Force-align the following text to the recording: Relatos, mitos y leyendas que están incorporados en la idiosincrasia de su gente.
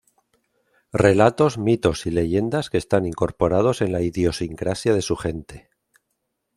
Relatos, 0.93 1.59
mitos 1.59 2.07
y 2.07 2.09
leyendas 2.09 2.71
que 2.71 2.79
están 2.79 3.05
incorporados 3.05 3.83
en 3.83 3.91
la 3.91 4.01
idiosincrasia 4.01 4.95
de 4.95 5.03
su 5.03 5.15
gente. 5.15 5.69